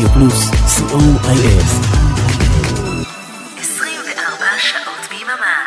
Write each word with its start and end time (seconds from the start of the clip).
רדיו 0.00 0.12
פלוס, 0.12 0.50
co.il. 0.50 1.64
24 3.58 4.46
שעות 4.58 5.08
ביממה. 5.10 5.66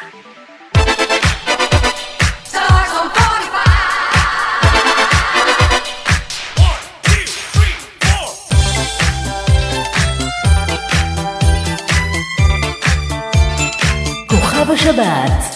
השבת, 14.74 15.56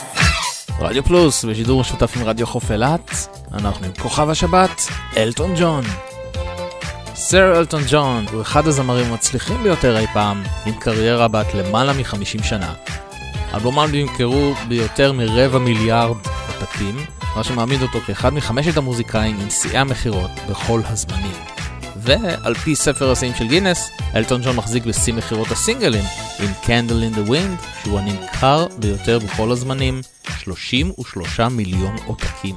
רדיו 0.80 1.04
פלוס, 1.04 1.46
בשידור 1.46 1.82
משותף 1.82 2.18
עם 2.18 2.24
רדיו 2.24 2.48
חוף 2.48 2.72
אילת, 2.72 3.12
אנחנו 3.54 3.86
עם 3.86 3.92
כוכב 4.00 4.30
השבת, 4.30 4.82
אלטון 5.18 5.54
ג'ון. 5.60 5.84
סר 7.30 7.60
אלטון 7.60 7.82
ג'ון 7.90 8.26
הוא 8.32 8.42
אחד 8.42 8.68
הזמרים 8.68 9.06
המצליחים 9.06 9.64
ביותר 9.64 9.98
אי 9.98 10.08
פעם, 10.14 10.44
עם 10.66 10.74
קריירה 10.74 11.28
בת 11.28 11.54
למעלה 11.54 11.94
מ-50 11.94 12.44
שנה. 12.44 12.74
אלבומיו 13.54 13.90
נמכרו 13.94 14.54
ביותר 14.68 15.12
מרבע 15.12 15.60
מיליארד 15.60 16.18
עותקים, 16.48 16.98
מה 17.36 17.44
שמעמיד 17.44 17.82
אותו 17.82 18.00
כאחד 18.00 18.34
מחמשת 18.34 18.78
המוזיקאים 18.78 19.40
עם 19.40 19.50
שיאי 19.50 19.78
המכירות 19.78 20.32
בכל 20.50 20.82
הזמנים. 20.86 21.36
ועל 21.96 22.54
פי 22.54 22.76
ספר 22.76 23.12
השיאים 23.12 23.36
של 23.36 23.48
גינס, 23.48 23.90
אלטון 24.16 24.42
ג'ון 24.42 24.56
מחזיק 24.56 24.86
בשיא 24.86 25.14
מכירות 25.14 25.52
הסינגלים, 25.52 26.04
עם 26.40 26.50
Candle 26.64 27.16
in 27.16 27.18
the 27.18 27.30
Wind, 27.30 27.84
שהוא 27.84 28.00
הנמכר 28.00 28.66
ביותר 28.80 29.20
בכל 29.20 29.52
הזמנים, 29.52 30.02
33 30.38 31.40
מיליון 31.40 31.96
עותקים. 32.06 32.56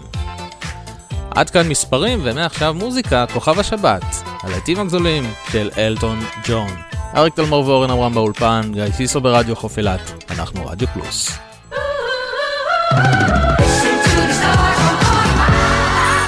עד 1.31 1.51
כאן 1.51 1.69
מספרים, 1.69 2.21
ומעכשיו 2.23 2.75
מוזיקה, 2.75 3.25
כוכב 3.33 3.59
השבת, 3.59 4.30
הלהיטים 4.43 4.81
הגדולים 4.81 5.25
של 5.53 5.71
אלטון 5.79 6.19
ג'ון. 6.49 6.71
אריק 7.17 7.35
תלמור 7.35 7.69
ואורן 7.69 7.91
אברהם 7.91 8.15
באולפן, 8.15 8.61
גיא 8.73 8.91
סיסו 8.93 9.21
ברדיו 9.21 9.57
חוף 9.57 9.79
אילת, 9.79 10.01
אנחנו 10.31 10.67
רדיו 10.67 10.89
פלוס. 10.95 11.39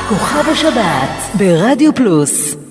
כוכב 0.08 0.48
השבת, 0.52 1.36
ברדיו 1.38 1.94
פלוס. 1.94 2.61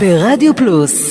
ברדיו 0.00 0.56
פלוס. 0.56 1.09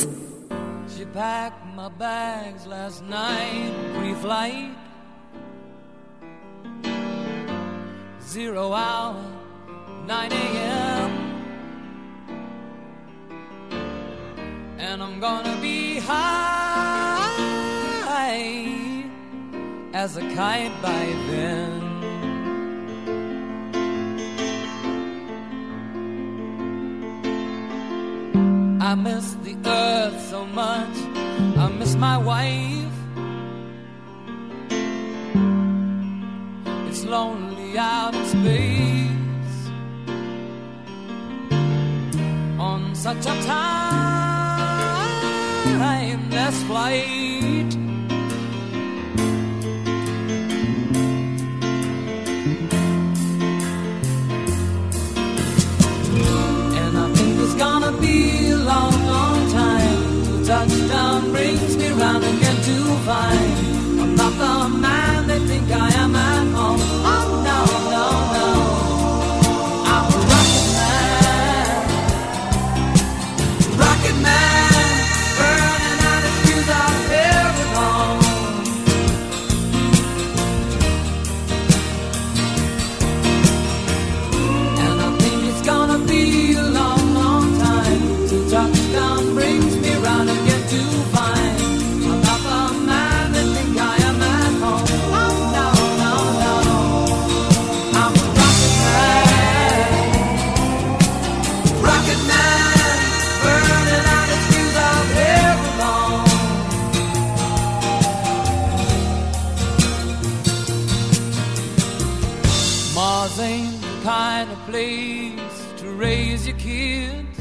place 114.69 115.73
to 115.77 115.89
raise 115.93 116.47
your 116.47 116.57
kids. 116.57 117.39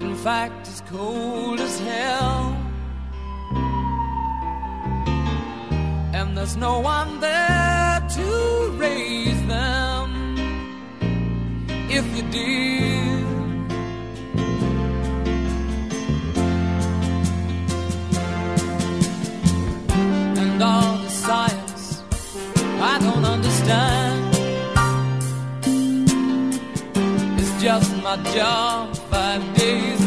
In 0.00 0.16
fact, 0.16 0.66
it's 0.66 0.82
cold 0.90 1.60
as 1.60 1.78
hell. 1.78 2.56
And 6.12 6.36
there's 6.36 6.56
no 6.56 6.80
one 6.80 7.20
there 7.20 8.06
to 8.16 8.28
raise 8.76 9.42
them. 9.46 10.08
If 11.88 12.06
you 12.16 12.22
did. 12.30 13.26
And 20.40 20.62
all 20.62 20.97
I 22.98 23.00
don't 23.00 23.24
understand. 23.24 24.34
It's 27.38 27.62
just 27.62 27.96
my 28.02 28.16
job, 28.34 28.96
five 28.96 29.56
days. 29.56 29.97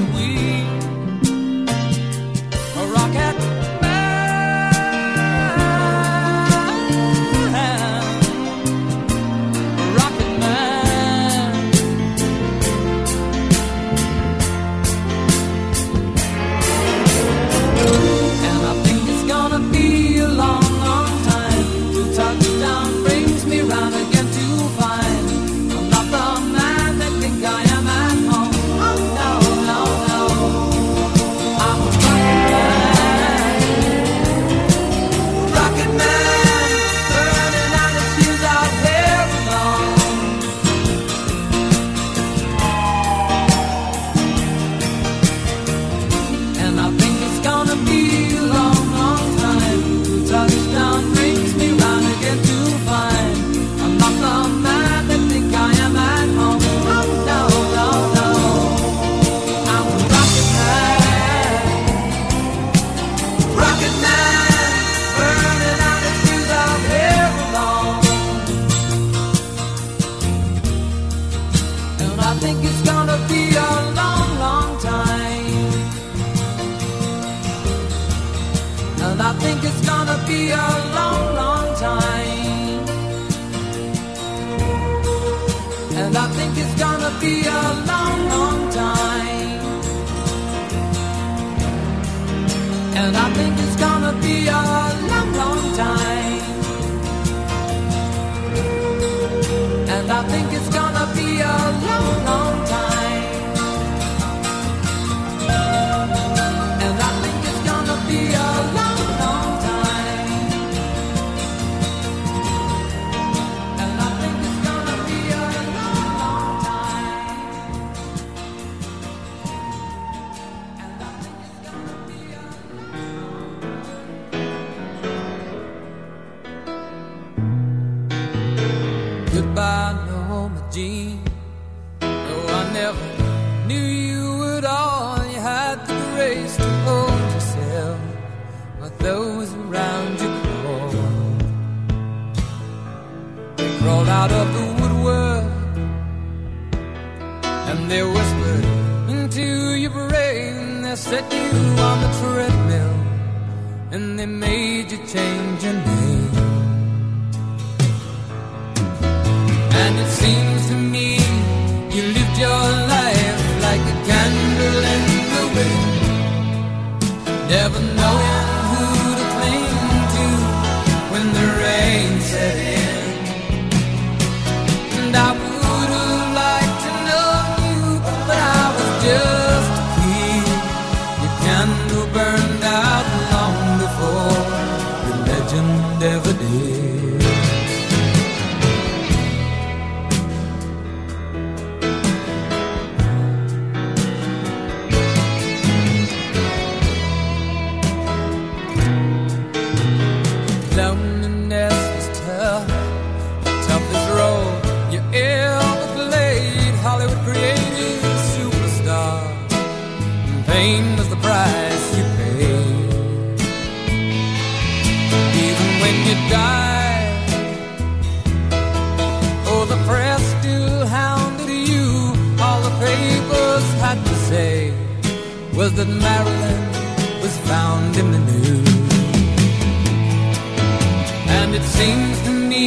Seems 231.82 232.22
to 232.22 232.32
me 232.52 232.66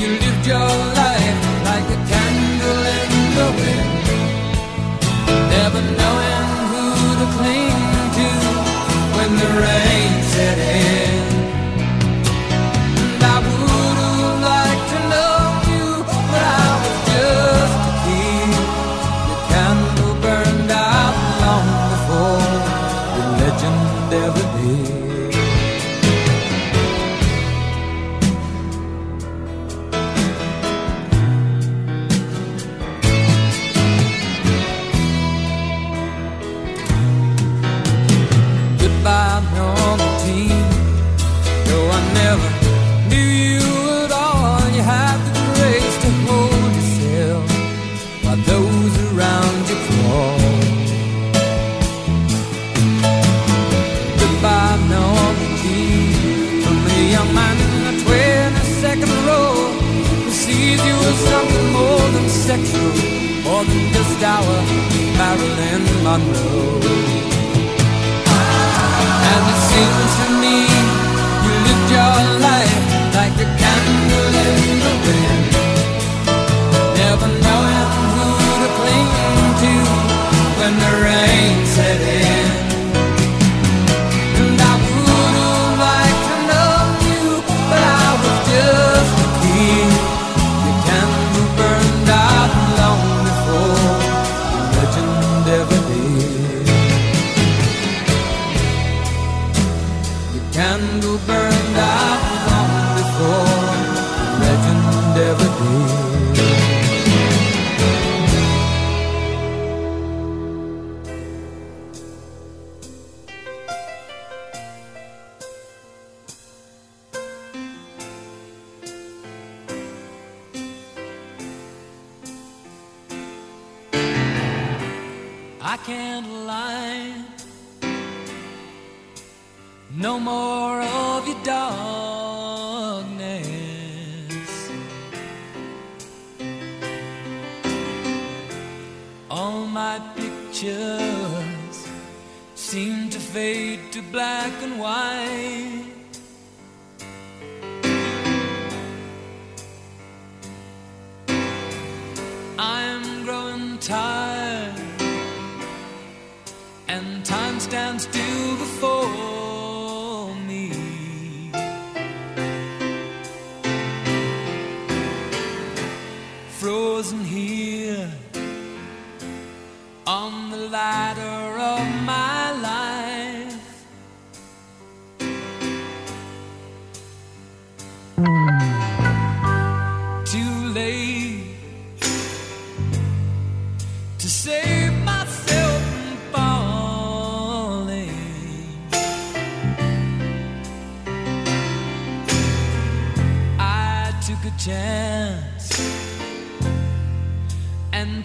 you 0.00 0.08
lived 0.22 0.46
your 0.46 0.81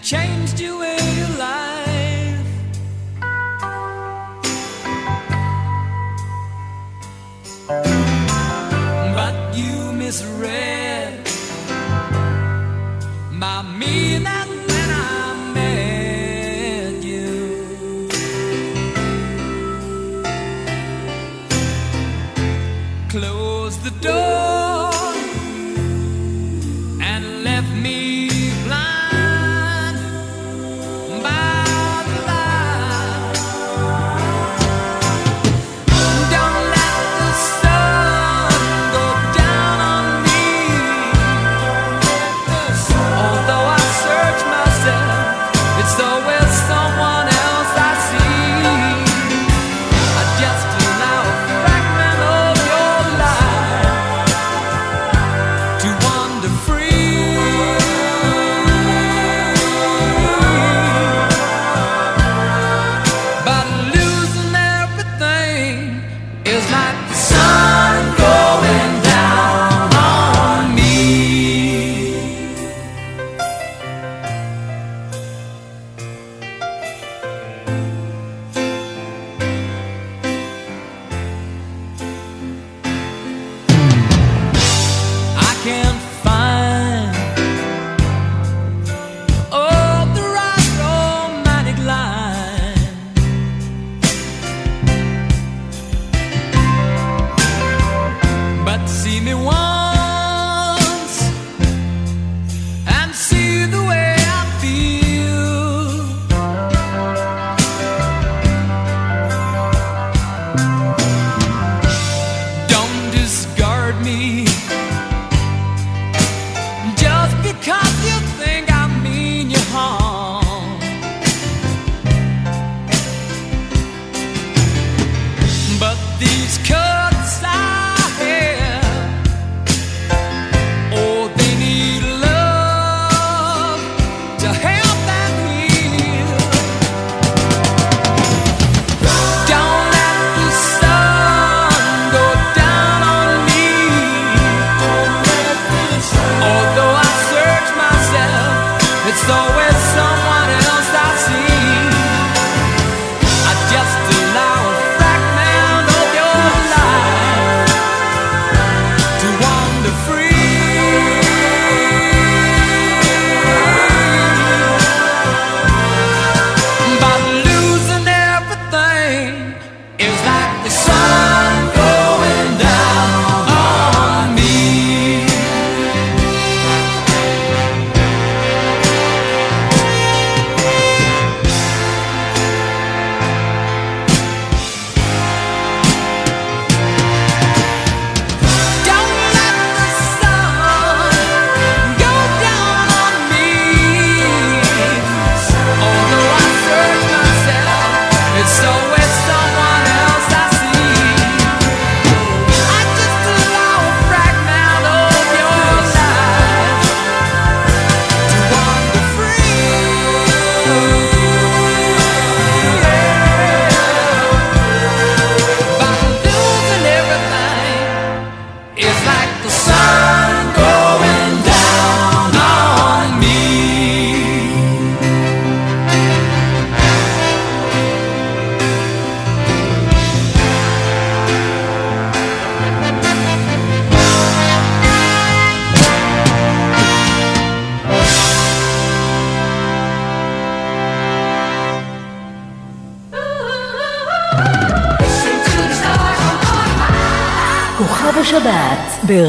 changed 0.08 0.58
your 0.58 0.77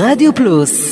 Radio 0.09 0.31
Plus. 0.31 0.88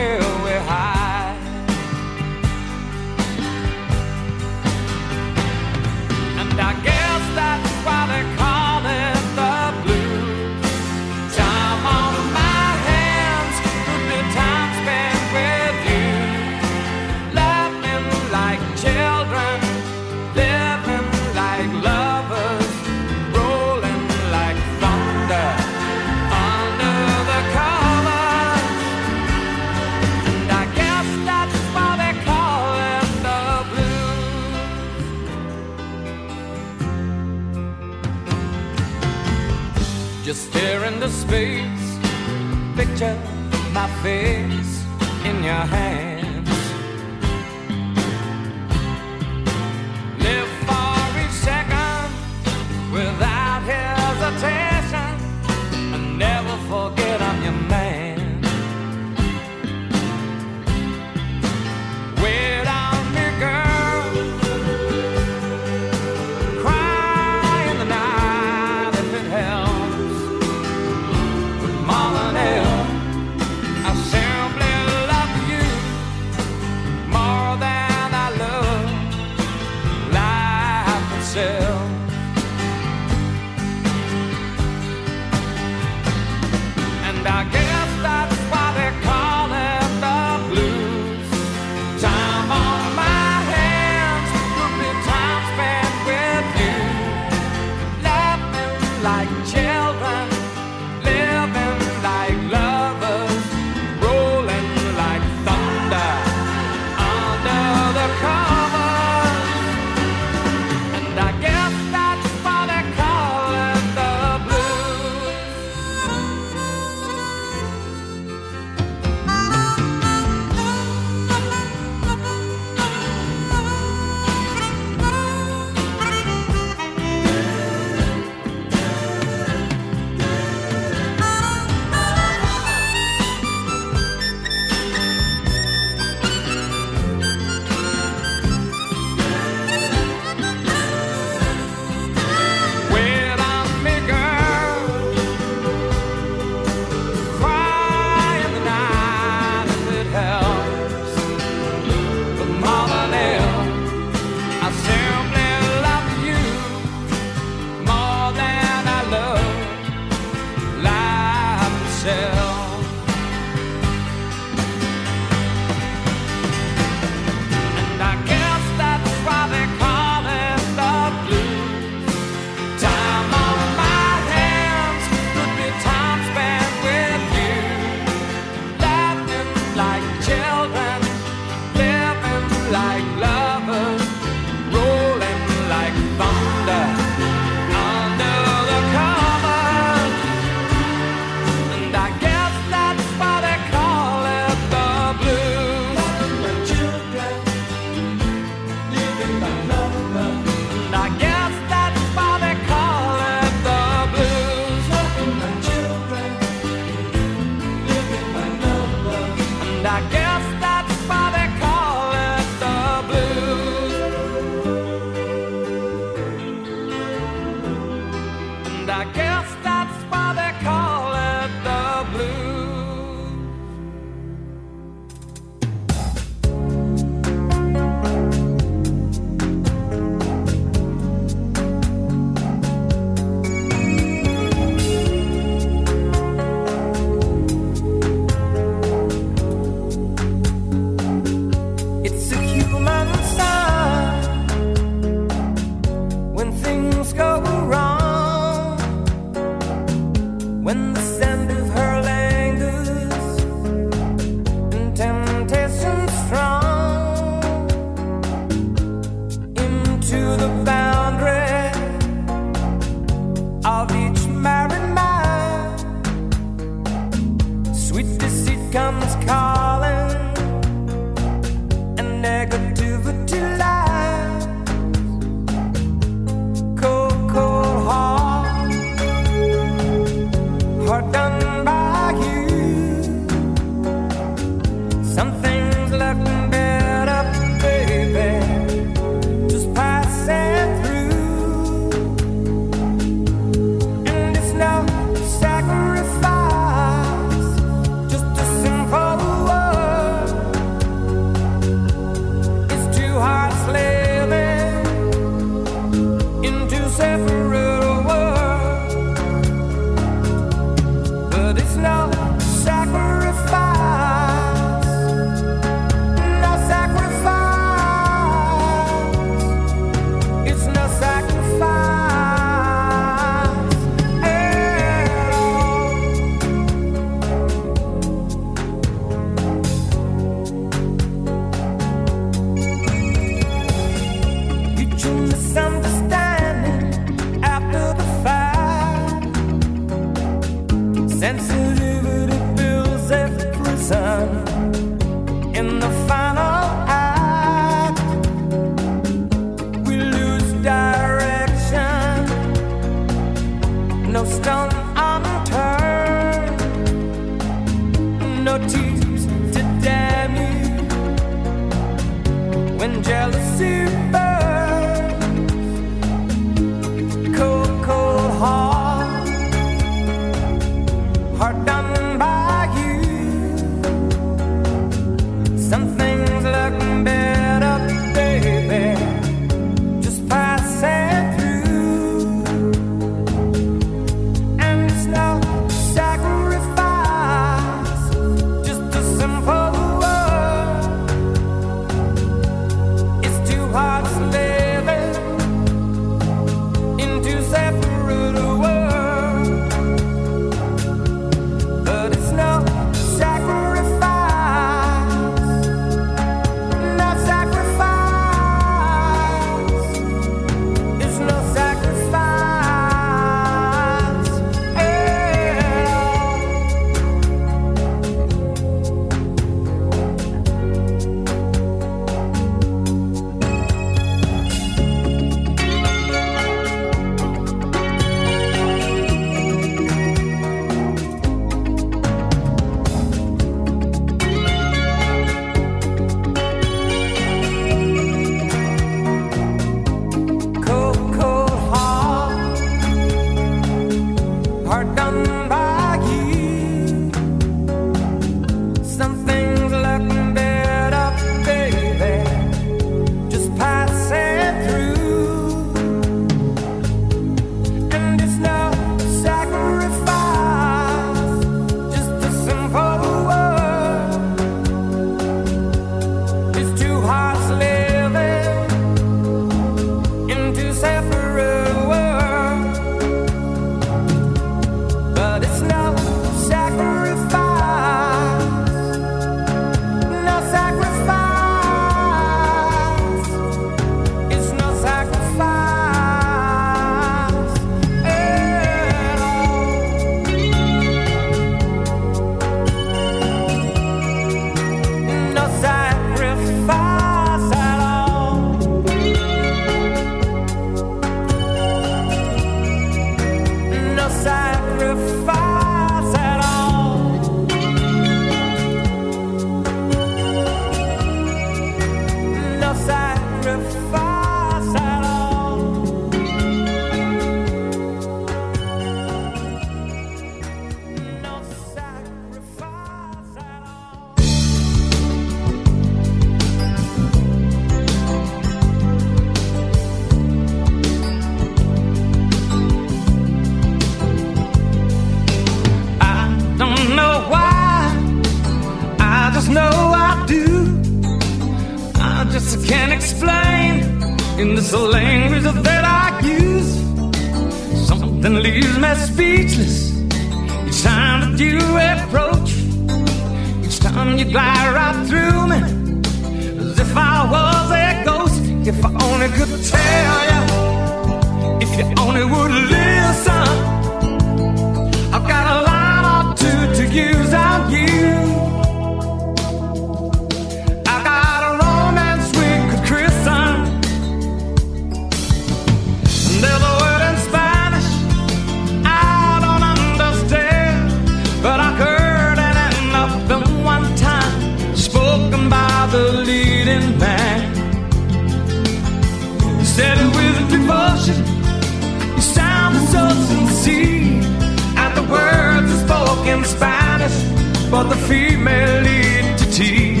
the 597.84 597.96
female 598.08 598.86
entities. 598.86 600.00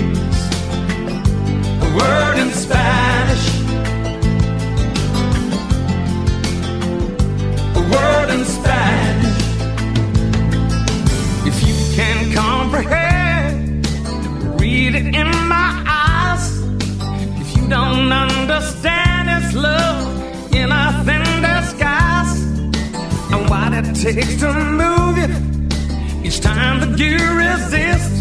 A 1.80 1.88
word 1.96 2.38
in 2.38 2.50
Spanish. 2.50 3.46
A 7.76 7.82
word 7.94 8.30
in 8.36 8.44
Spanish. 8.44 9.42
If 11.46 11.56
you 11.66 11.76
can 11.94 12.32
comprehend, 12.32 13.86
read 14.60 14.94
it 14.96 15.14
in 15.14 15.30
my 15.48 15.70
eyes. 15.86 16.60
If 17.40 17.56
you 17.56 17.68
don't 17.68 18.10
understand, 18.10 19.28
it's 19.36 19.54
love 19.54 20.52
in 20.52 20.72
a 20.72 21.02
thin 21.04 21.26
disguise. 21.42 22.42
And 23.32 23.48
what 23.48 23.72
it 23.72 23.94
takes 23.94 24.36
to 24.40 24.52
move 24.52 25.18
you 25.18 25.47
each 26.28 26.40
time 26.40 26.80
that 26.80 26.98
you 26.98 27.16
resist 27.16 28.12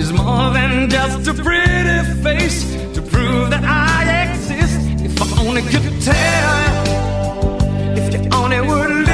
is 0.00 0.10
more 0.10 0.50
than 0.54 0.88
just 0.88 1.28
a 1.28 1.34
pretty 1.34 2.22
face 2.22 2.64
to 2.94 3.02
prove 3.02 3.50
that 3.50 3.62
I 3.62 4.30
exist. 4.30 4.80
If 5.04 5.20
I 5.20 5.46
only 5.46 5.60
could 5.60 6.00
tell, 6.00 6.54
if 7.98 8.14
you 8.14 8.30
only 8.32 8.60
would. 8.62 8.90
Live 9.06 9.13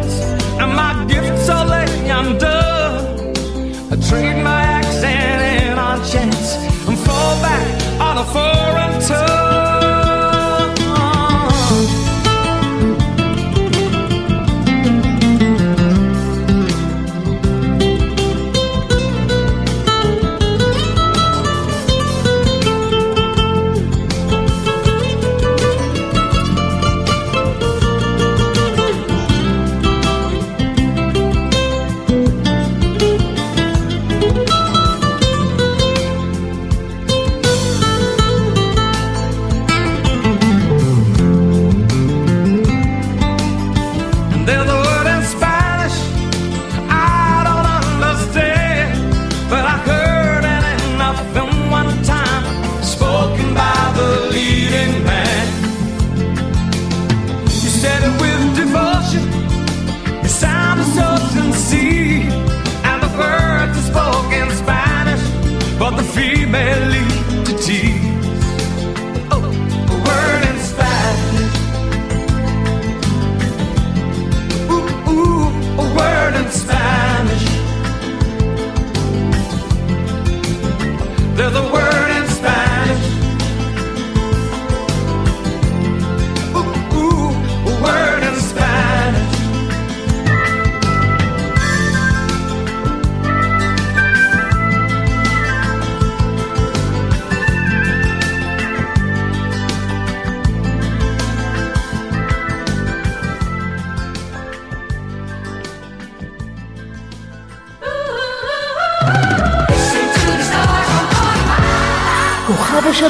for 8.33 8.70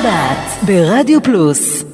שבת 0.02 0.66
ברדיו 0.66 1.24
פלוס. 1.24 1.91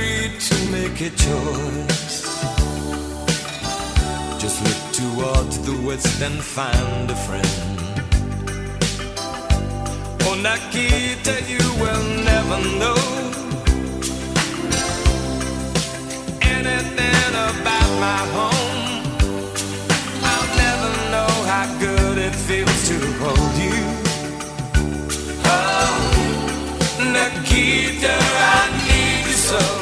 free 0.00 0.38
to 0.48 0.56
make 0.70 1.00
a 1.00 1.10
choice. 1.10 2.18
Just 4.42 4.58
look 4.66 4.80
toward 4.98 5.48
the 5.66 5.76
west 5.86 6.20
and 6.22 6.38
find 6.56 7.10
a 7.10 7.18
friend. 7.26 7.76
Oh, 10.26 10.36
Nakita, 10.46 11.34
you 11.52 11.64
will 11.82 12.04
never 12.30 12.58
know 12.80 13.00
anything 16.56 17.32
about 17.50 17.90
my 18.06 18.20
home. 18.36 18.82
I'll 20.30 20.50
never 20.64 20.90
know 21.12 21.32
how 21.52 21.66
good 21.86 22.16
it 22.18 22.34
feels 22.48 22.80
to 22.88 22.96
hold 23.22 23.54
you. 23.66 23.80
Oh, 25.54 25.96
Nakita, 27.14 28.14
I 28.54 28.62
need 28.88 29.26
you 29.26 29.38
so. 29.50 29.79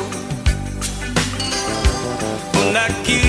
aqui. 2.87 3.28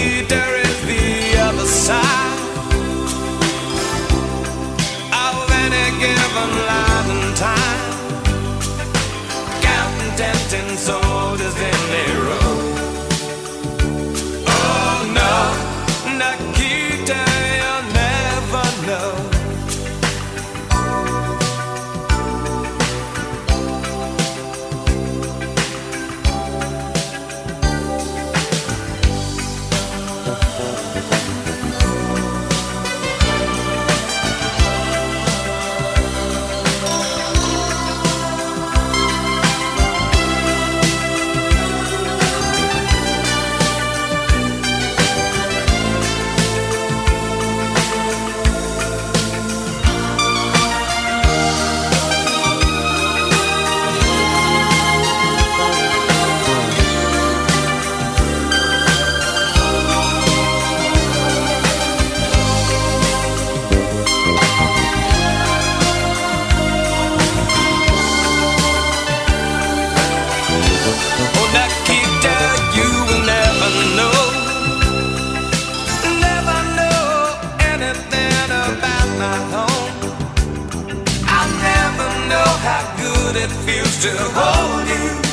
to 84.02 84.16
hold 84.16 84.88
you. 84.88 85.29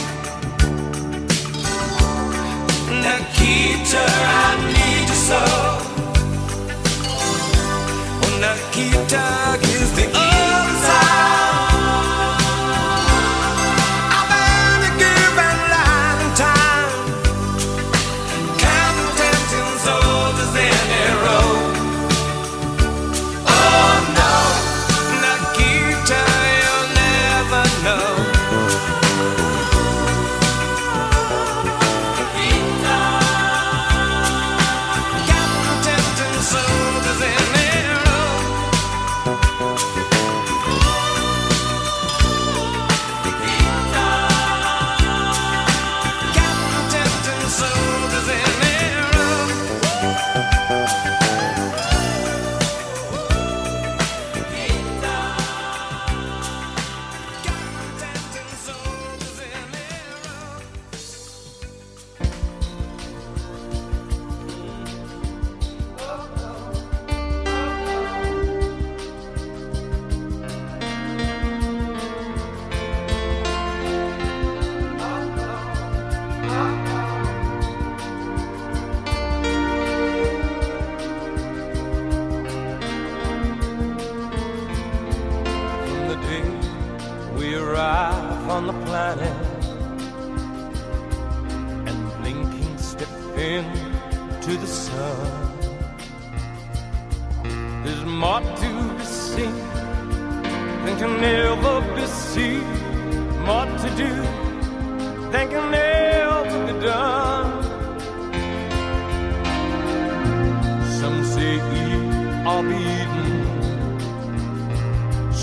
all 112.56 112.62
beaten. 112.62 113.26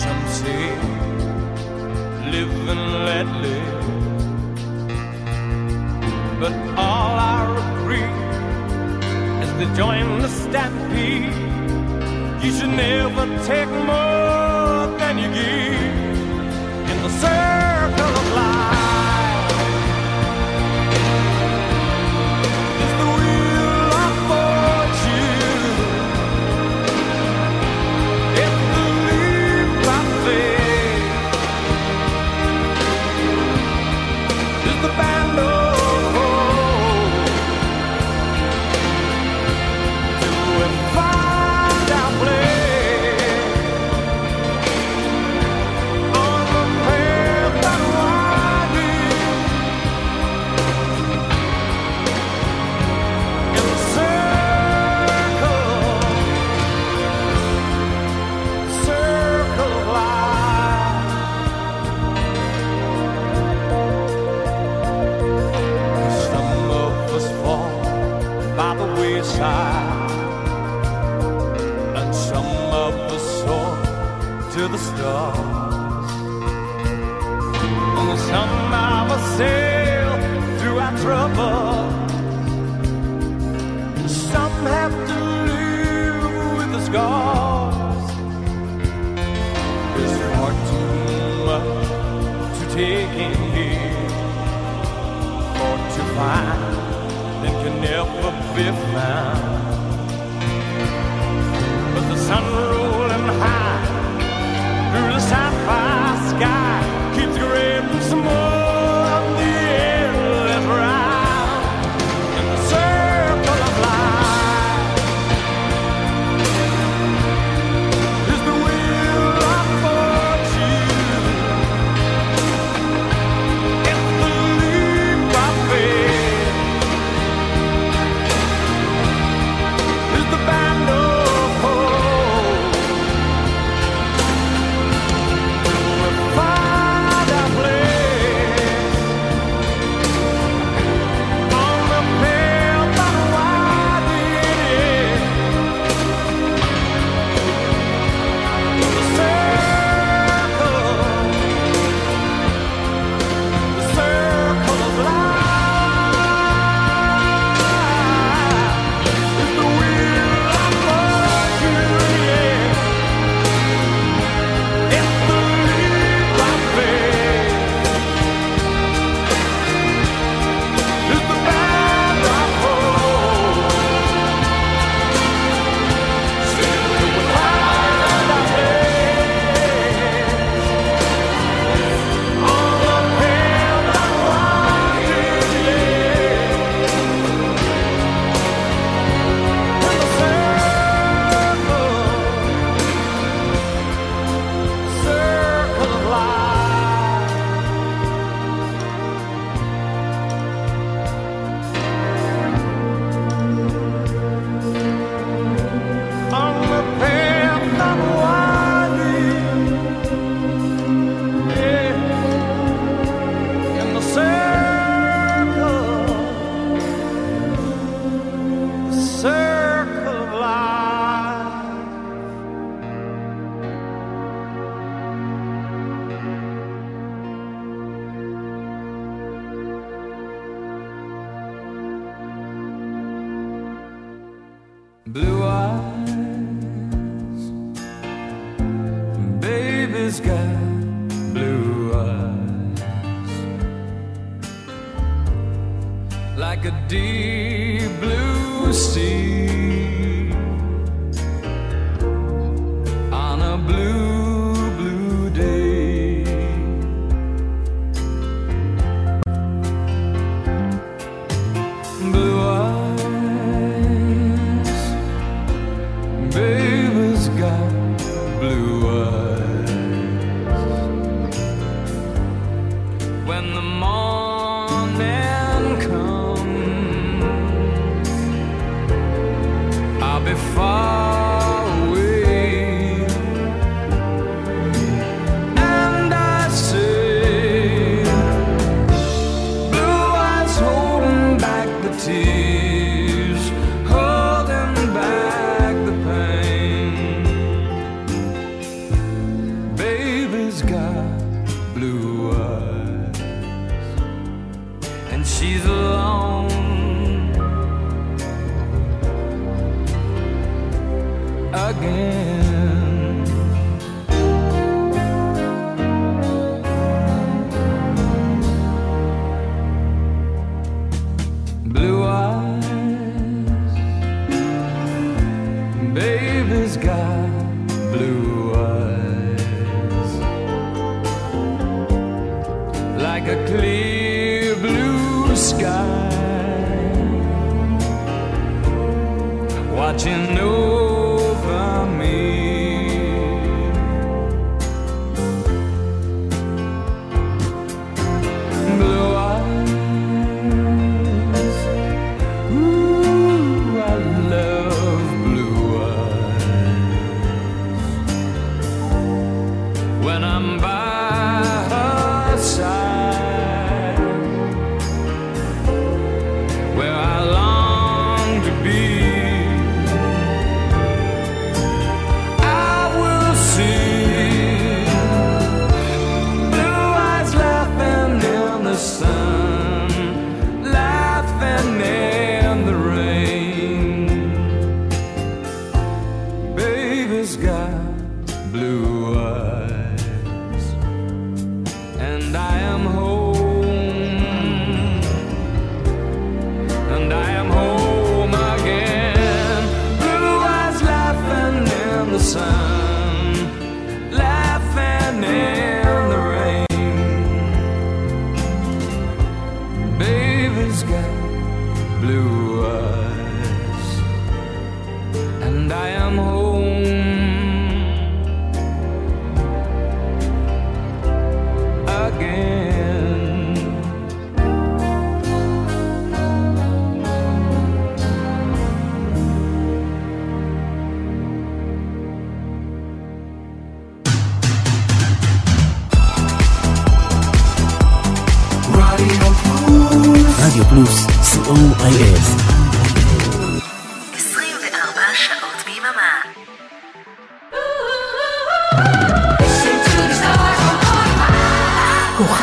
Some 0.02 0.22
say, 0.40 0.66
live 2.34 2.56
and 2.74 2.84
let 3.08 3.28
live. 3.46 3.86
But 6.42 6.54
all 6.86 7.16
are 7.32 7.52
agree 7.64 8.14
as 9.44 9.52
they 9.60 9.70
join 9.82 10.06
the 10.24 10.32
stampede. 10.42 11.36
You 12.44 12.52
should 12.58 12.76
never 12.88 13.26
take 13.52 13.72
more 13.92 14.82
than 15.00 15.14
you 15.22 15.30
give 15.40 16.90
in 16.92 16.98
the 17.04 17.10
service. 17.22 17.53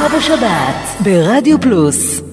חבו 0.00 0.20
ברדיו 1.00 1.60
פלוס. 1.60 2.29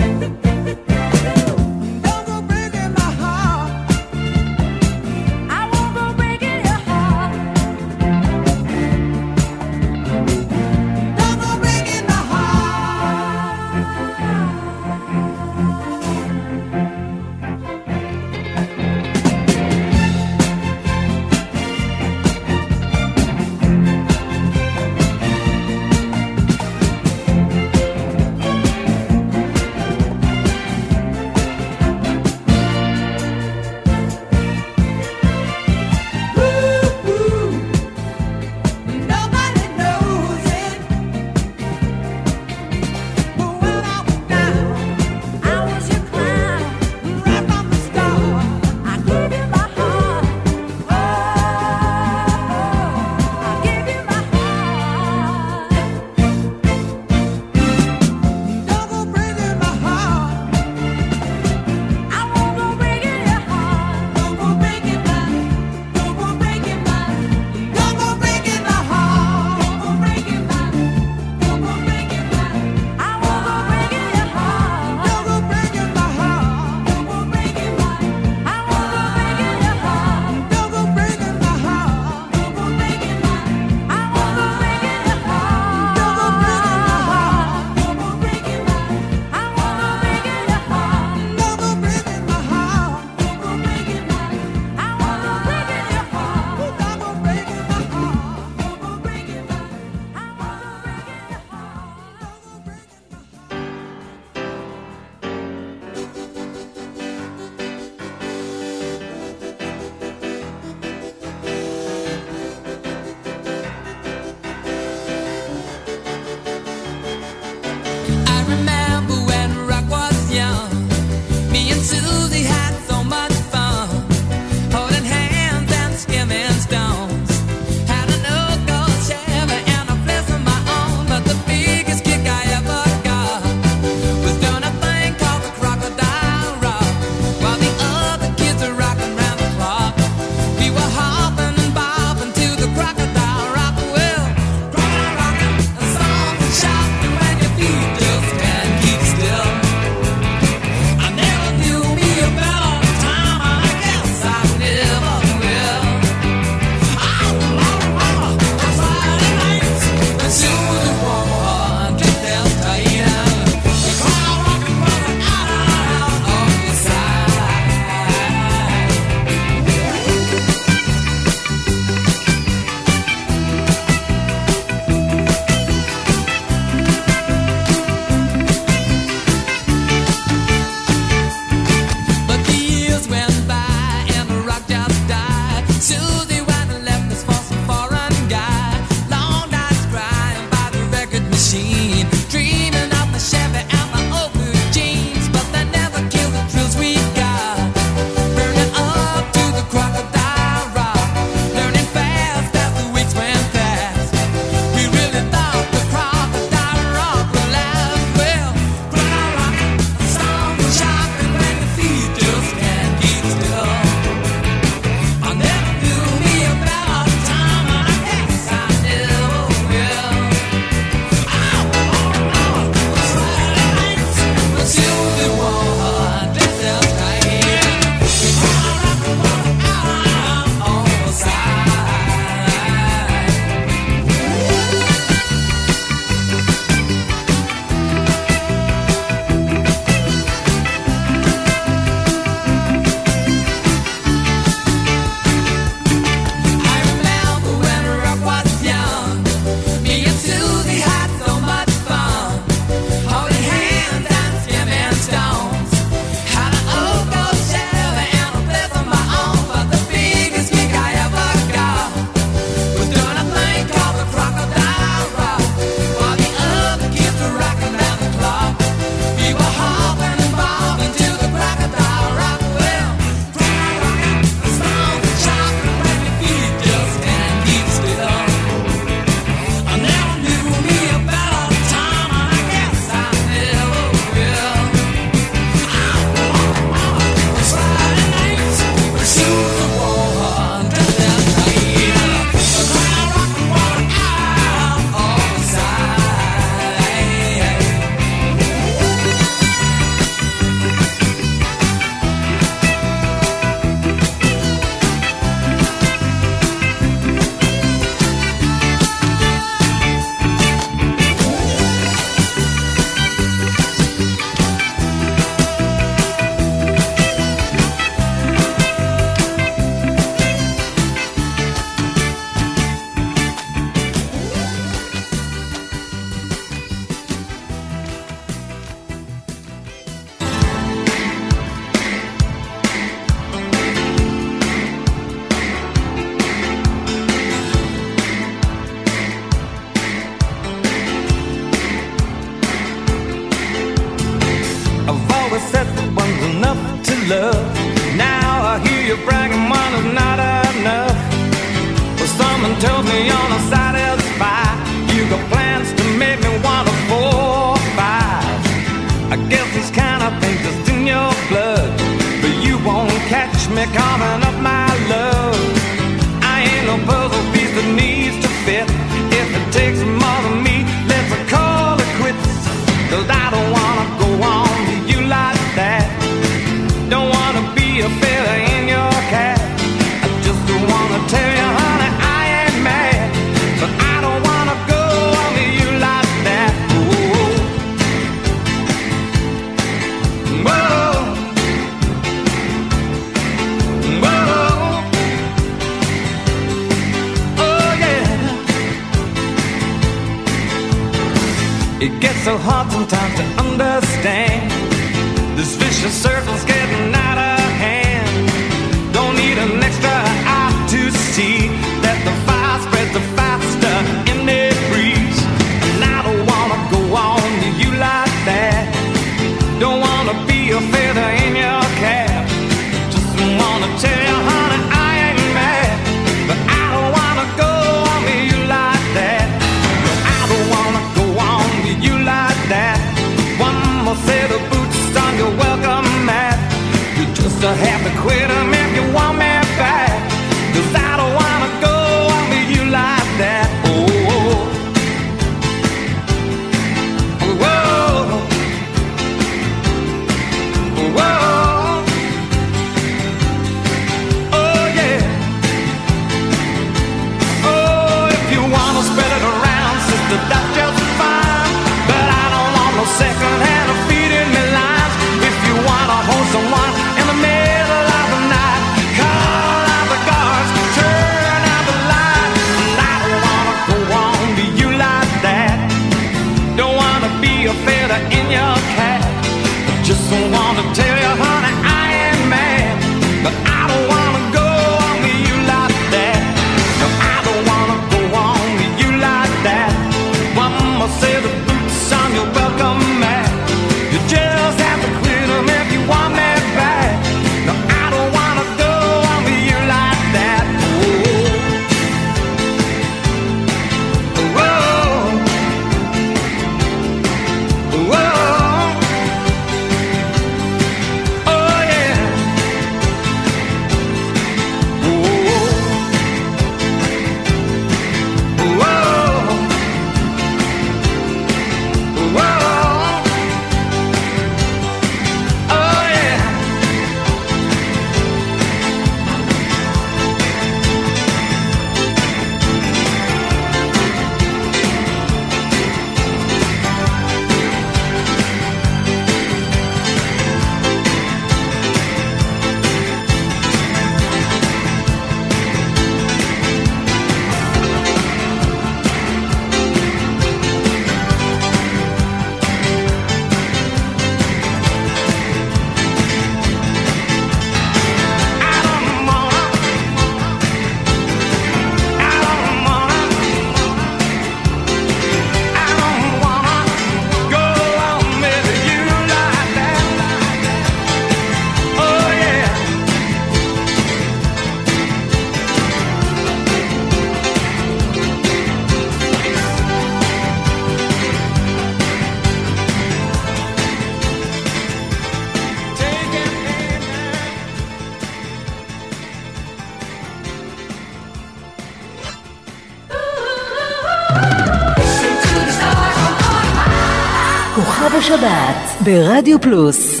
ברדיו 598.83 599.41
פלוס 599.41 600.00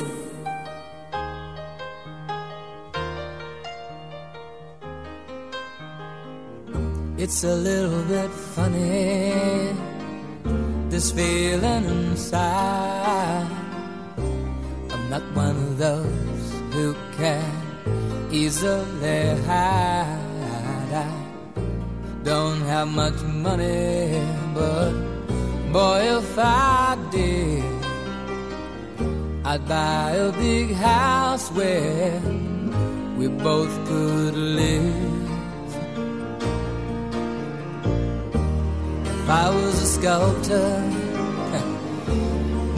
I'd 29.51 29.67
buy 29.67 30.11
a 30.11 30.31
big 30.31 30.71
house 30.75 31.51
where 31.51 32.21
we 33.17 33.27
both 33.27 33.73
could 33.85 34.33
live. 34.33 35.29
If 39.03 39.29
I 39.29 39.49
was 39.49 39.75
a 39.83 39.87
sculptor, 39.97 40.69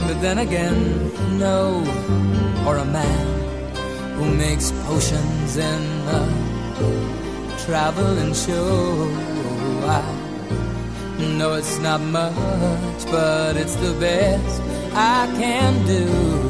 but 0.00 0.20
then 0.20 0.38
again, 0.38 1.12
no, 1.38 1.78
or 2.66 2.78
a 2.78 2.84
man 2.84 3.26
who 4.16 4.34
makes 4.34 4.72
potions 4.88 5.56
in 5.56 5.82
a 6.18 6.22
traveling 7.64 8.34
show. 8.34 9.08
I 9.86 10.02
know 11.38 11.52
it's 11.54 11.78
not 11.78 12.00
much, 12.00 13.00
but 13.12 13.56
it's 13.56 13.76
the 13.76 13.92
best 14.00 14.60
I 14.92 15.32
can 15.38 15.86
do. 15.86 16.43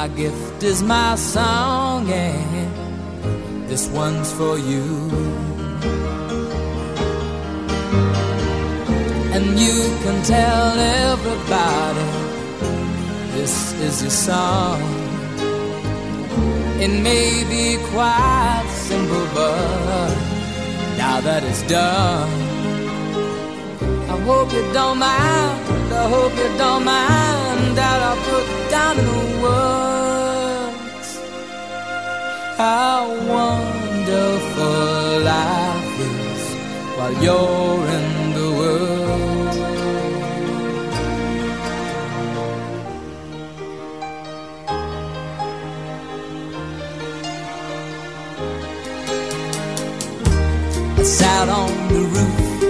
My 0.00 0.06
gift 0.06 0.62
is 0.62 0.80
my 0.80 1.16
song, 1.16 2.08
and 2.08 3.68
this 3.68 3.88
one's 3.88 4.32
for 4.32 4.56
you. 4.56 4.86
And 9.34 9.58
you 9.58 9.78
can 10.04 10.22
tell 10.22 10.78
everybody 11.08 12.08
this 13.34 13.74
is 13.86 14.00
your 14.02 14.16
song. 14.28 14.80
It 16.78 16.92
may 17.08 17.42
be 17.54 17.82
quite 17.90 18.68
simple, 18.70 19.26
but 19.34 20.14
now 20.96 21.20
that 21.22 21.42
it's 21.42 21.64
done, 21.66 22.30
I 24.12 24.16
hope 24.28 24.52
you 24.52 24.64
don't 24.72 25.00
mind. 25.00 25.92
I 25.92 26.08
hope 26.14 26.34
you 26.42 26.50
don't 26.56 26.84
mind 26.84 27.76
that 27.76 27.98
I 28.10 28.14
put 28.30 28.70
down 28.70 28.96
in 29.00 29.04
the 29.06 29.42
words 29.42 29.77
how 32.58 33.06
wonderful 33.28 35.20
life 35.22 36.00
is 36.00 36.42
while 36.96 37.14
you're 37.22 37.86
in 37.98 38.32
the 38.34 38.48
world. 38.58 39.54
I 50.98 51.02
sat 51.04 51.48
on 51.48 51.70
the 51.94 52.02
roof 52.14 52.62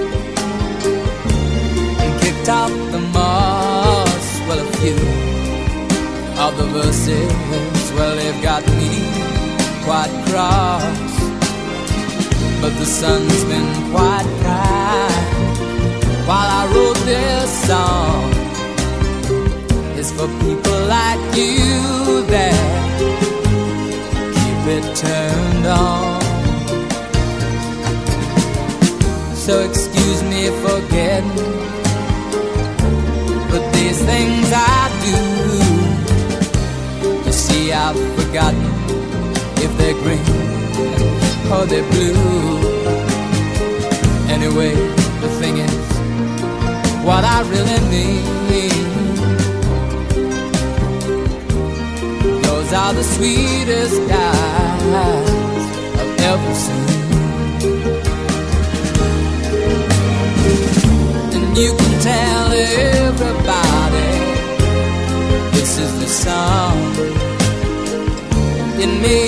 and 2.03 2.21
kicked 2.21 2.49
out 2.51 2.75
the 2.93 3.01
moss. 3.17 4.27
Well, 4.47 4.61
a 4.61 4.71
few 4.77 5.01
of 6.45 6.59
the 6.59 6.67
verses, 6.77 7.93
well, 7.93 8.15
they've 8.17 8.43
got 8.43 8.67
me 8.77 9.38
quite 9.89 10.13
cross. 10.29 11.15
But 12.61 12.73
the 12.81 12.85
sun's 12.85 13.43
been 13.45 13.71
quite 13.91 14.29
kind 14.45 15.59
while 16.29 16.51
I 16.61 16.63
wrote 16.73 17.01
this 17.13 17.49
song. 17.69 18.25
It's 19.99 20.13
for 20.13 20.29
people 20.45 20.79
like 20.97 21.23
you 21.35 22.23
that 22.35 22.59
keep 24.37 24.63
it 24.77 24.85
turned 25.05 25.67
on. 25.67 26.21
So 29.35 29.53
excuse 29.69 30.23
me 30.33 30.43
for 30.63 30.79
getting, 30.97 31.47
but 33.51 33.63
these 33.73 34.01
things 34.11 34.49
I 34.53 34.81
do. 35.07 35.19
You 37.25 37.33
see, 37.33 37.73
I've 37.73 37.99
forgotten 38.19 38.78
they're 39.79 39.99
green 40.03 40.27
or 41.53 41.65
they're 41.67 41.89
blue. 41.91 42.59
Anyway, 44.29 44.75
the 45.23 45.29
thing 45.41 45.57
is, 45.59 45.89
what 47.07 47.25
I 47.25 47.41
really 47.55 47.81
need. 47.89 48.19
Those 52.45 52.73
are 52.73 52.93
the 52.93 53.03
sweetest 53.03 53.97
guys 54.09 55.63
I've 56.01 56.21
ever 56.31 56.55
seen. 56.65 56.89
And 61.35 61.57
you 61.57 61.71
can 61.81 61.95
tell 62.03 62.53
everybody 62.53 64.11
this 65.57 65.79
is 65.79 65.93
the 66.01 66.09
song 66.09 66.79
in 68.83 69.03
me 69.03 69.28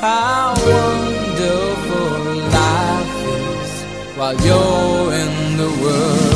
How 0.00 0.54
wonderful 0.70 2.10
life 2.58 3.16
is 3.38 3.70
while 4.18 4.36
you're 4.46 5.12
in 5.22 5.32
the 5.56 5.70
world. 5.82 6.29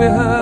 behind. 0.00 0.39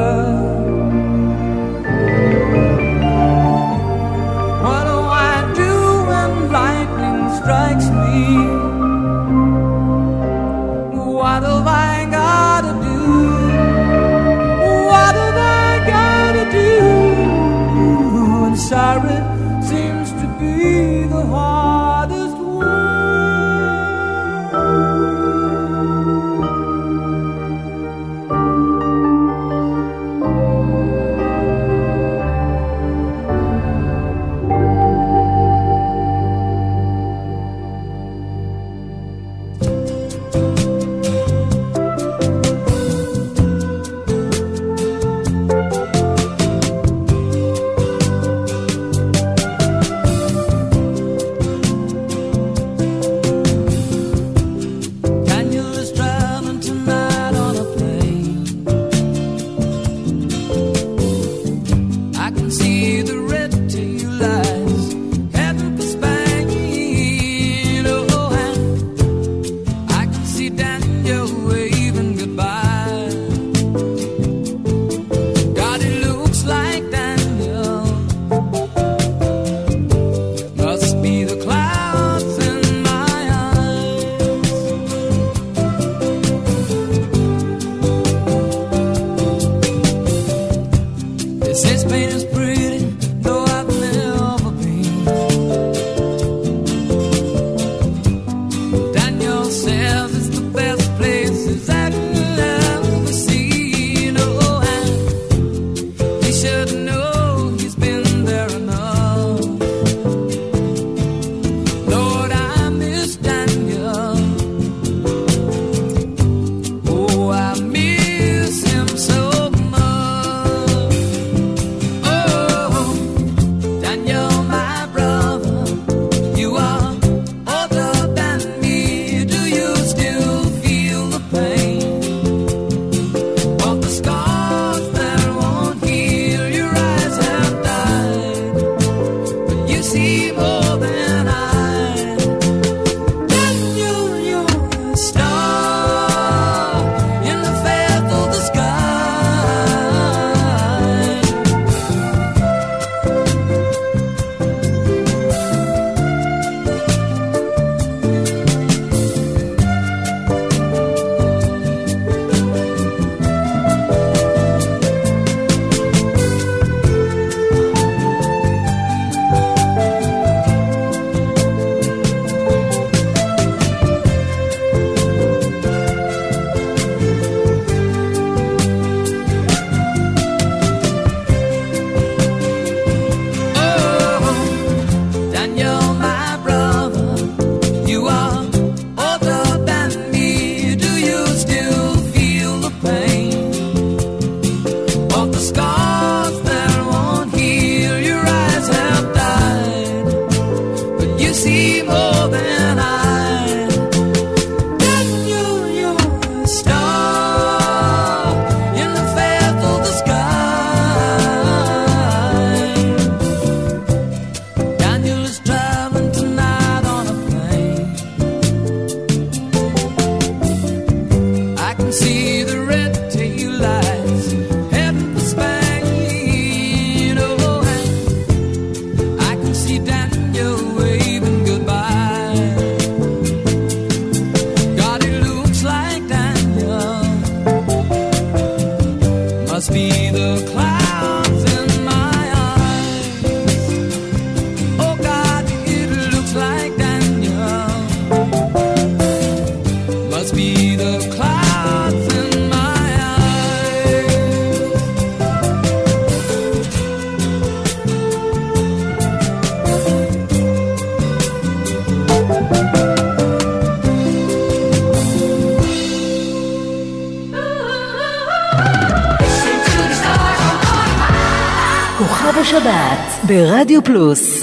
Plus. 273.88 274.37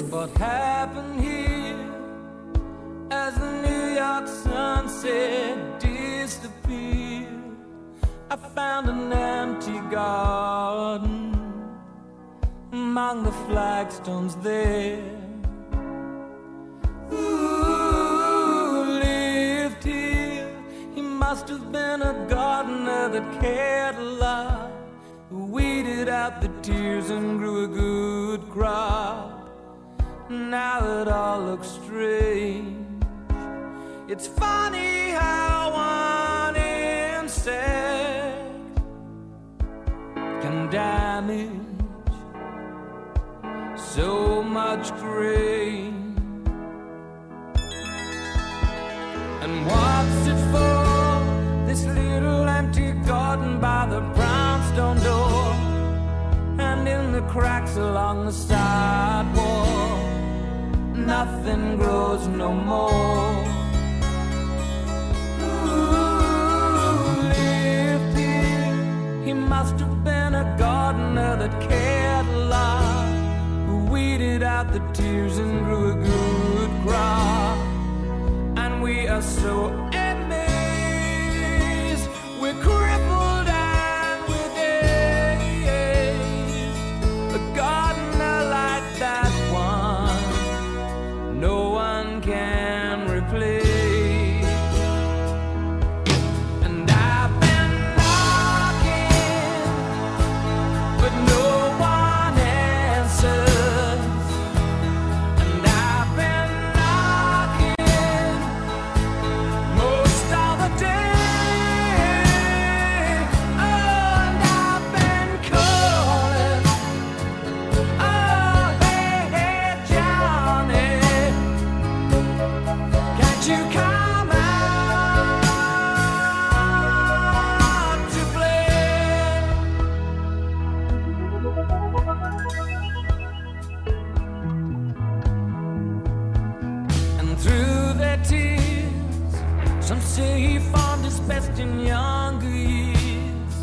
Through 137.38 137.94
their 137.94 138.18
tears, 138.24 139.36
some 139.80 140.02
say 140.02 140.40
he 140.40 140.60
found 140.60 141.06
his 141.06 141.20
best 141.22 141.60
in 141.60 141.80
younger 141.82 142.50
years. 142.50 143.56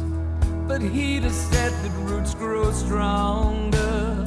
But 0.68 0.80
he'd 0.80 1.24
have 1.24 1.32
said 1.32 1.72
that 1.72 1.92
roots 2.08 2.34
grow 2.34 2.70
stronger 2.72 4.26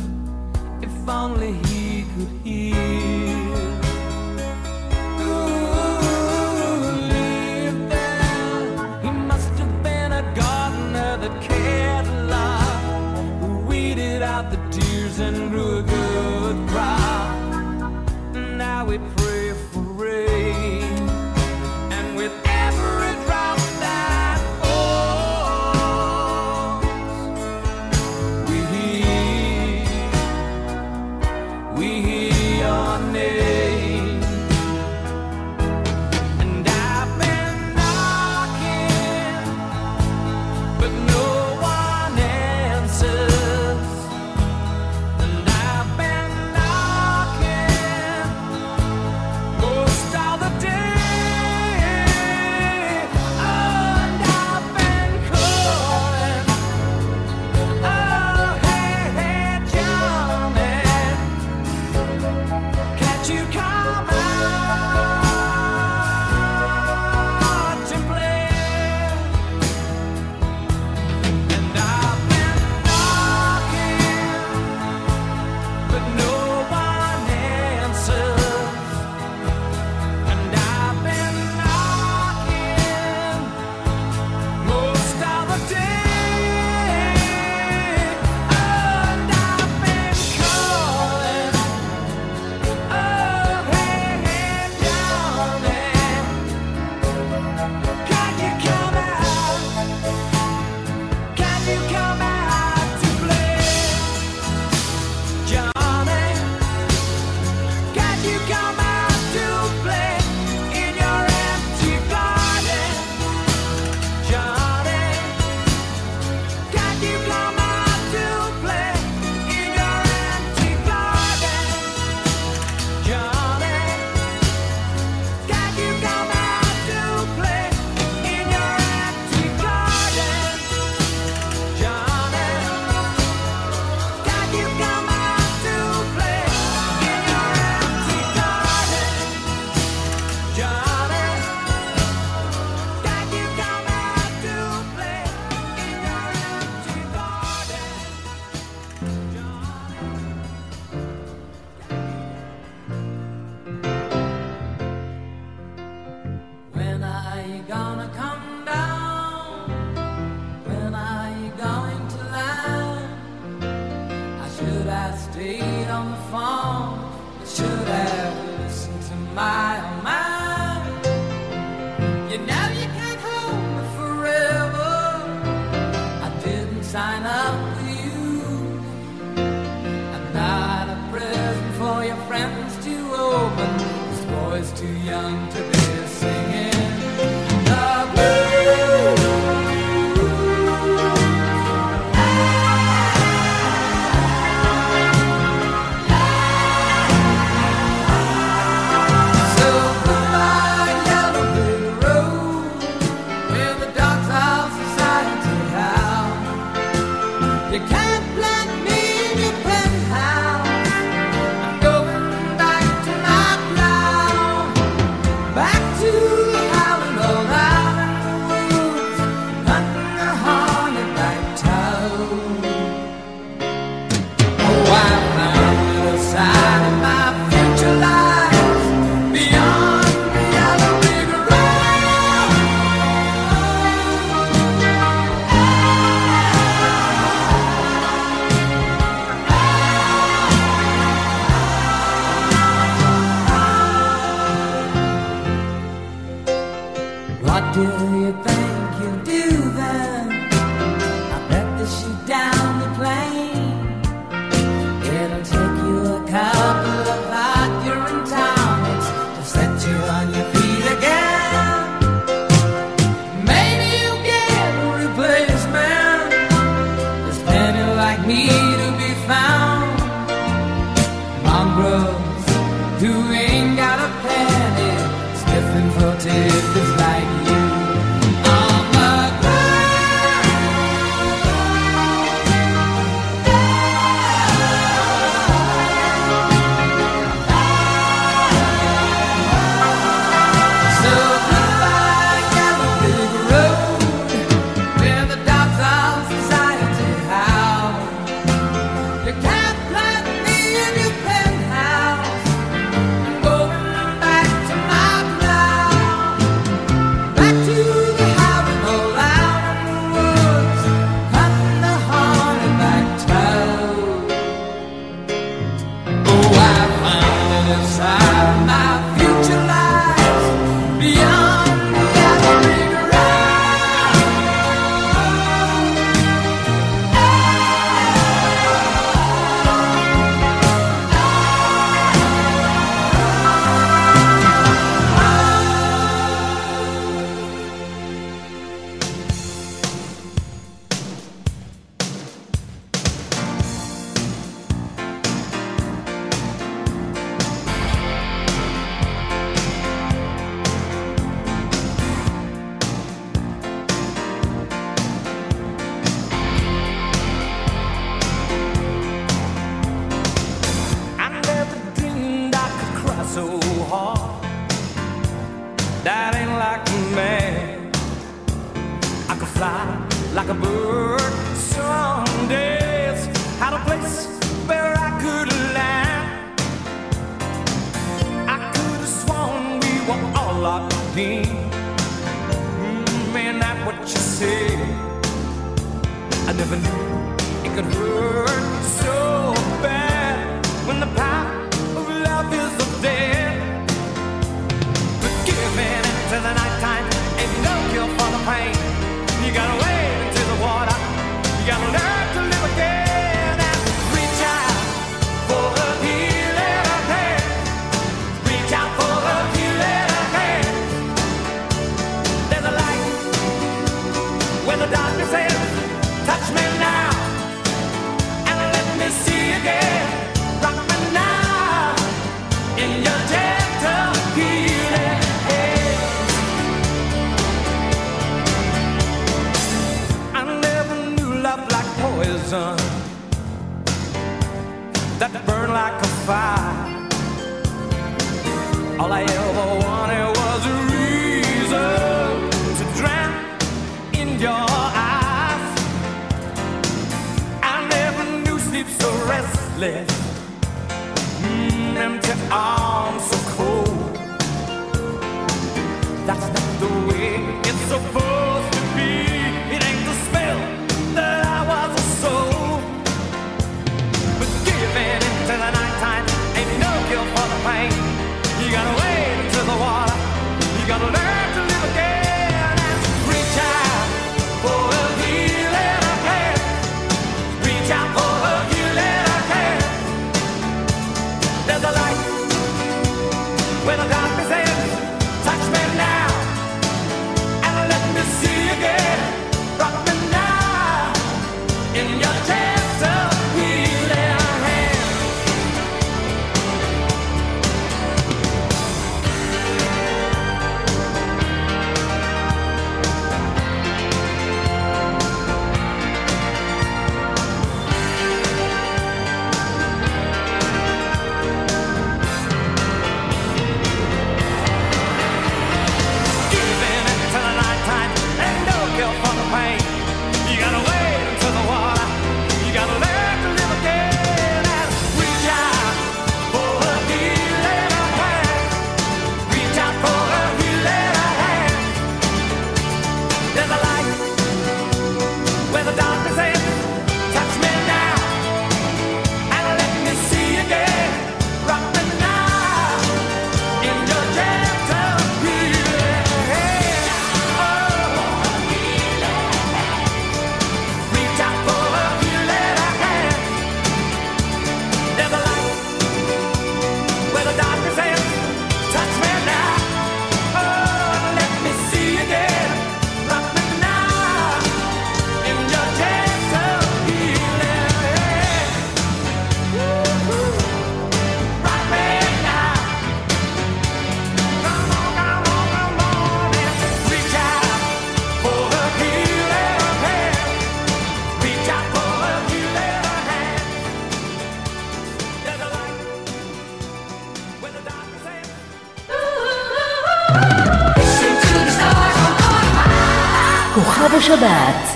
if 0.81 1.09
only 1.09 1.53
he 1.69 2.05
could 2.15 2.31
hear. 2.43 3.44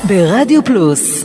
ברדיו 0.09 0.65
פלוס 0.65 1.18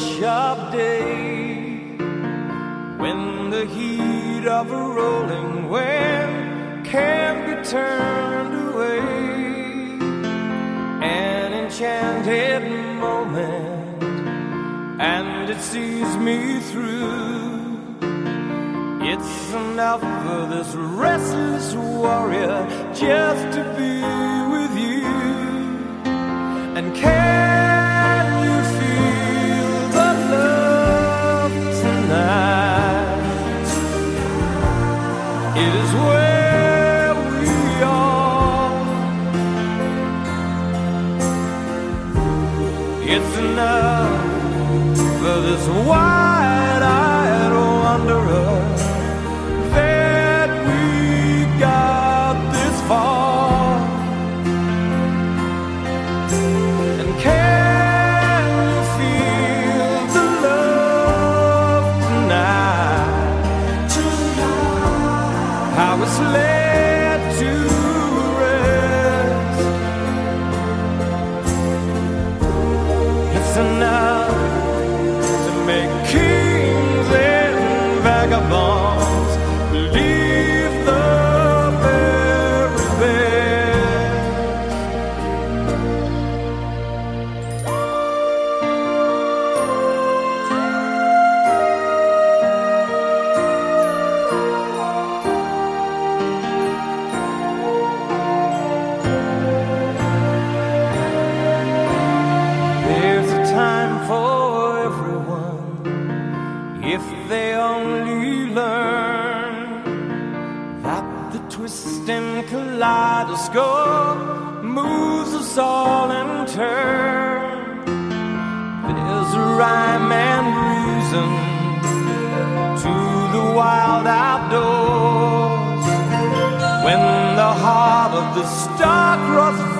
of 0.00 0.72
day 0.72 1.96
when 2.98 3.50
the 3.50 3.64
heat 3.66 4.46
of 4.46 4.70
a 4.70 4.76
rolling 4.76 5.68
wave 5.68 6.84
can 6.84 7.32
be 7.46 7.68
turned 7.68 8.54
away. 8.68 9.00
An 11.02 11.52
enchanted 11.52 12.62
moment, 13.00 14.02
and 15.00 15.50
it 15.50 15.60
sees 15.60 16.16
me 16.16 16.60
through. 16.60 17.58
It's 19.02 19.52
enough 19.52 20.00
for 20.00 20.46
this 20.54 20.74
restless 20.76 21.74
warrior 21.74 22.66
just 22.94 23.56
to 23.56 23.64
be 23.76 24.02
with 24.54 24.74
you. 24.78 25.06
And 26.76 26.94
can 26.94 27.47
enough. 43.58 44.96
For 45.20 45.40
this 45.40 45.66
wide-eyed 45.86 46.17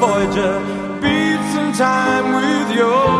Voyager 0.00 0.60
beats 1.00 1.56
in 1.56 1.72
time 1.72 2.32
with 2.34 2.76
yours. 2.76 3.17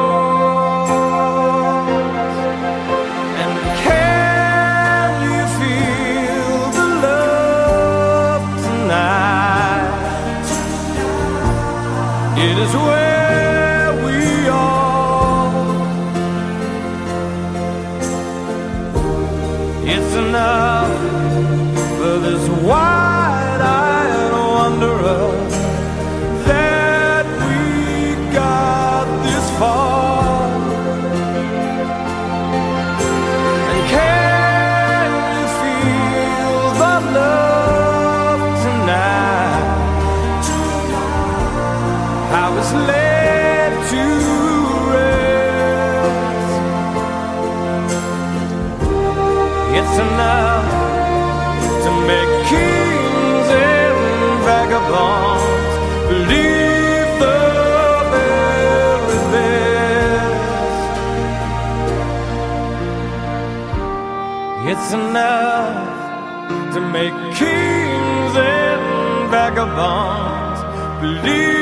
Vagabonds 69.79 70.61
believe 71.01 71.58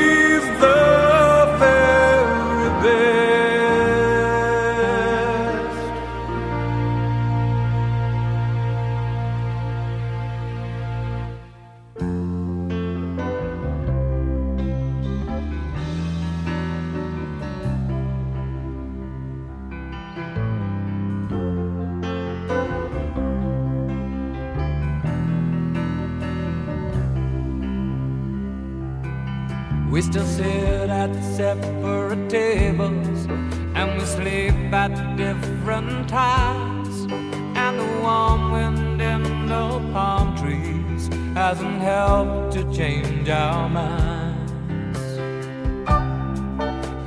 We 29.97 30.03
still 30.03 30.27
sit 30.27 30.91
at 30.91 31.11
separate 31.23 32.29
tables 32.29 33.25
and 33.73 33.99
we 33.99 34.05
sleep 34.05 34.71
at 34.71 34.93
different 35.17 36.07
times. 36.07 37.11
And 37.57 37.79
the 37.79 38.01
warm 38.03 38.51
wind 38.51 39.01
in 39.01 39.23
the 39.47 39.81
palm 39.91 40.37
trees 40.37 41.07
hasn't 41.33 41.81
helped 41.81 42.53
to 42.53 42.71
change 42.71 43.27
our 43.27 43.67
minds. 43.67 45.01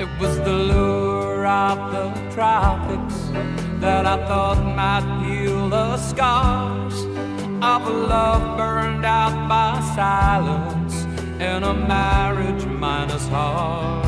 It 0.03 0.09
was 0.19 0.37
the 0.41 0.53
lure 0.53 1.47
of 1.47 1.93
the 1.93 2.35
tropics 2.35 3.19
that 3.79 4.05
I 4.05 4.17
thought 4.27 4.59
might 4.75 5.07
heal 5.25 5.69
the 5.69 5.97
scars 5.97 7.05
of 7.63 7.87
a 7.87 7.97
love 8.15 8.59
burned 8.59 9.05
out 9.05 9.49
by 9.49 9.81
silence 9.95 11.05
in 11.41 11.63
a 11.63 11.73
marriage 11.73 12.70
minus 12.81 13.29
heart. 13.29 14.07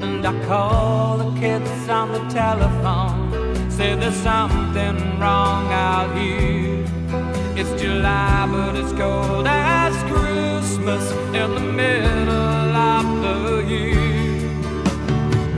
And 0.00 0.26
I 0.26 0.32
call 0.46 1.18
the 1.18 1.38
kids 1.38 1.88
on 1.90 2.10
the 2.10 2.24
telephone, 2.30 3.70
say 3.70 3.94
there's 3.94 4.14
something 4.14 4.96
wrong 5.20 5.70
out 5.70 6.16
here. 6.16 6.86
It's 7.54 7.70
July, 7.80 8.48
but 8.50 8.76
it's 8.76 8.92
cold 8.92 9.46
as 9.46 9.94
Christmas 10.10 11.04
in 11.40 11.54
the 11.54 11.66
middle 11.80 12.74
of 12.90 13.06
the 13.24 13.64
year. 13.68 14.48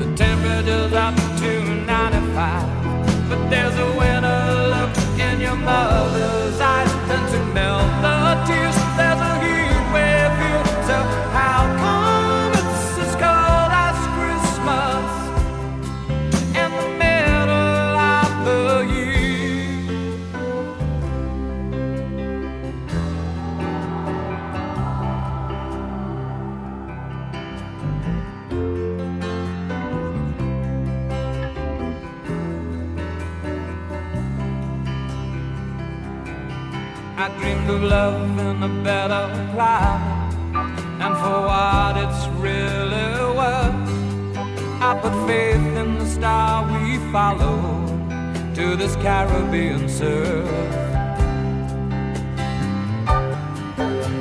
The 0.01 0.09
temperature's 0.17 0.93
up 0.93 1.15
to 1.43 1.53
95, 1.87 3.29
but 3.29 3.49
there's 3.49 3.77
a 3.79 3.89
winter 3.97 4.43
look 4.75 4.93
in 5.21 5.41
your 5.41 5.57
mother's 5.57 6.61
eyes, 6.61 6.93
and 7.15 7.25
to 7.33 7.41
melt 7.55 7.91
the 8.03 8.19
tears, 8.49 8.79
there's 8.97 9.21
a 9.21 9.30
of 37.71 37.83
love 37.85 38.39
in 38.39 38.63
a 38.63 38.83
better 38.83 39.25
climate, 39.53 40.35
and 41.05 41.15
for 41.23 41.39
what 41.51 41.95
it's 42.05 42.27
really 42.47 43.11
worth, 43.39 43.89
I 44.89 44.99
put 45.01 45.15
faith 45.29 45.77
in 45.83 45.99
the 45.99 46.07
star 46.07 46.67
we 46.73 46.99
follow 47.13 47.57
to 48.55 48.77
this 48.77 48.97
Caribbean 48.97 49.89
surf. 49.89 50.49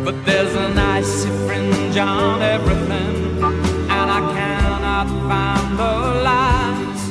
But 0.06 0.16
there's 0.26 0.56
an 0.56 0.78
icy 0.78 1.30
fringe 1.46 1.98
on 1.98 2.42
everything, 2.42 3.44
and 3.98 4.08
I 4.20 4.22
cannot 4.38 5.08
find 5.30 5.80
the 5.84 5.96
lines. 6.30 7.02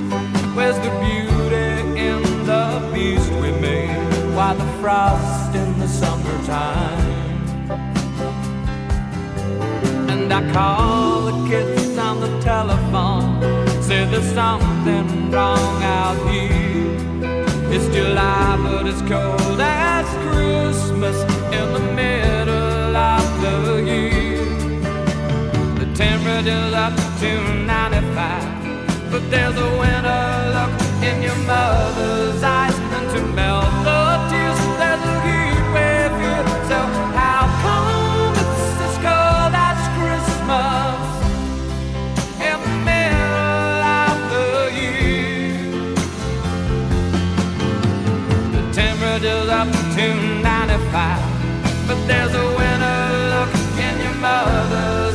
Where's 0.56 0.78
the 0.86 0.92
beauty 1.04 1.68
in 2.08 2.22
the 2.46 2.64
beast 2.92 3.30
we 3.42 3.50
made? 3.60 4.06
Why 4.36 4.54
the 4.54 4.68
frost 4.80 5.37
summertime? 6.48 7.70
And 10.10 10.32
I 10.32 10.52
call 10.52 11.22
the 11.28 11.48
kids 11.48 11.98
on 11.98 12.20
the 12.20 12.40
telephone, 12.40 13.40
say 13.82 14.04
there's 14.10 14.32
something 14.32 15.30
wrong 15.30 15.82
out 15.82 16.18
here. 16.30 16.96
It's 17.74 17.86
July, 17.94 18.56
but 18.62 18.86
it's 18.86 19.02
cold 19.02 19.60
as 19.60 20.06
Christmas 20.28 21.16
in 21.58 21.66
the 21.76 21.84
middle 22.00 22.96
of 22.96 23.26
the 23.42 23.56
year. 23.90 24.44
The 25.80 25.88
temperature's 25.94 26.74
up 26.84 26.94
to 27.20 27.30
95, 27.66 29.10
but 29.10 29.22
there's 29.30 29.56
a 29.56 29.70
winter 29.82 30.24
look 30.56 30.72
in 31.08 31.22
your 31.22 31.38
mother's 31.46 32.42
eyes, 32.42 32.76
and 32.96 33.06
to 33.14 33.20
melt 33.36 33.72
the 33.84 34.07
temperature's 49.20 49.48
up 49.48 49.68
to 49.96 50.42
95, 50.42 51.88
but 51.88 52.06
there's 52.06 52.32
a 52.34 52.46
winter 52.56 53.00
look 53.34 53.52
in 53.78 54.00
your 54.00 54.14
mother's 54.14 55.07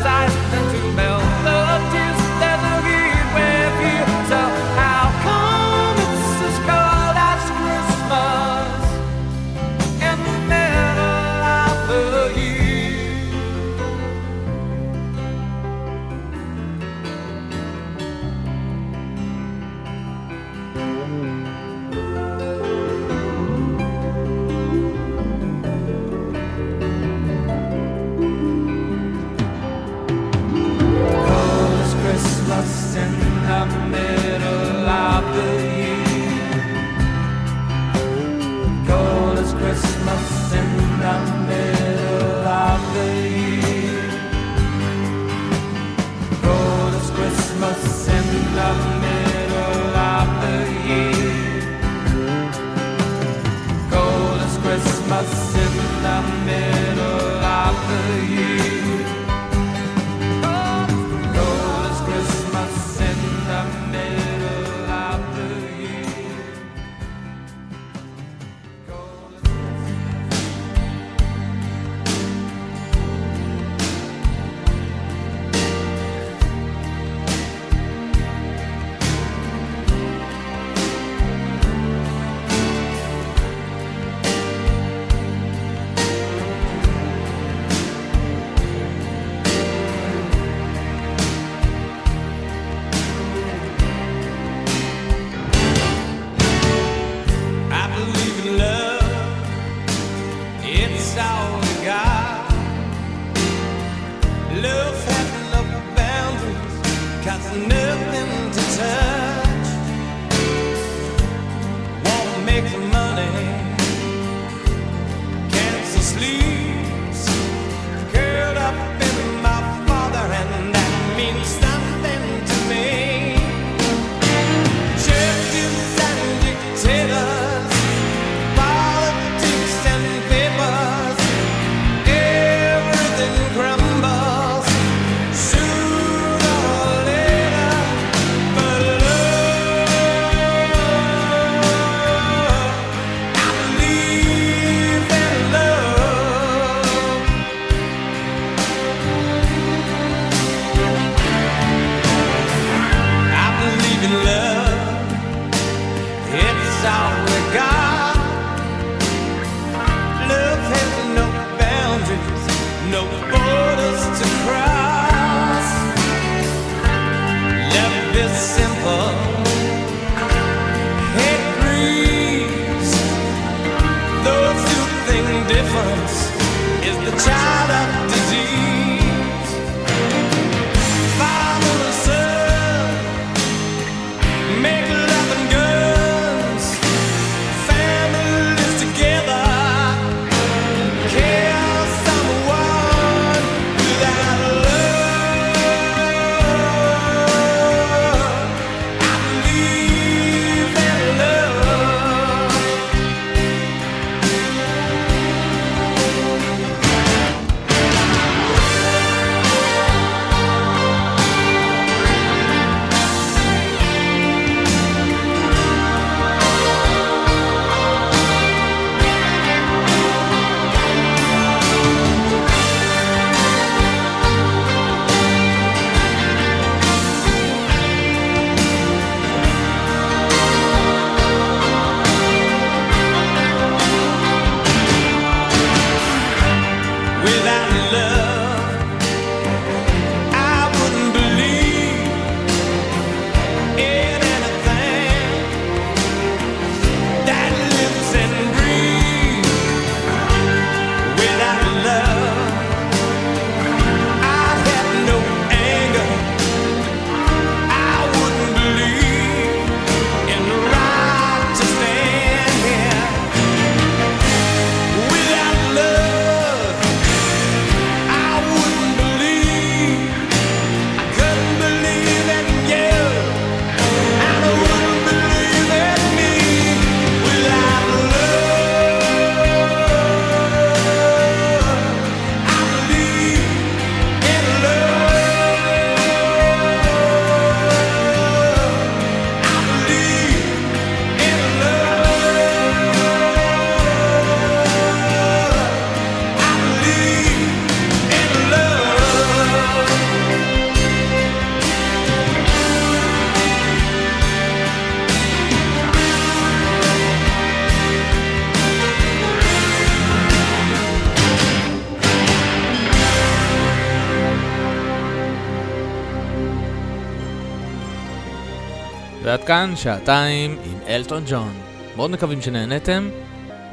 כאן 319.48 319.74
שעתיים 319.76 320.58
עם 320.66 320.78
אלטון 320.88 321.24
ג'ון. 321.28 321.54
מאוד 321.96 322.12
מקווים 322.12 322.42
שנהנתם. 322.42 323.10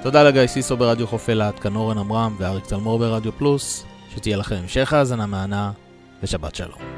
תודה 0.03 0.23
לגיא 0.23 0.47
סיסו 0.47 0.77
ברדיו 0.77 1.07
חוף 1.07 1.31
אילת, 1.31 1.59
כאן 1.59 1.77
אורן 1.77 1.99
עמרם 1.99 2.37
ואריק 2.39 2.67
תלמור 2.67 2.99
ברדיו 2.99 3.33
פלוס. 3.33 3.87
שתהיה 4.15 4.37
לכם 4.37 4.55
המשך 4.55 4.93
האזנה 4.93 5.27
מהנה 5.27 5.73
ושבת 6.23 6.55
שלום. 6.55 6.90